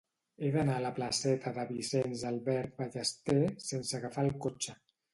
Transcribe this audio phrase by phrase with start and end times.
[0.45, 3.39] He d'anar a la placeta de Vicenç Albert Ballester
[3.71, 4.81] sense agafar el cotxe.